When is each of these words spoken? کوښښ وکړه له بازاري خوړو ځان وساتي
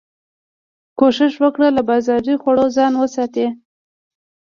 کوښښ 0.97 1.33
وکړه 1.43 1.67
له 1.77 1.81
بازاري 1.89 2.33
خوړو 2.41 2.65
ځان 2.77 2.93
وساتي 2.97 3.47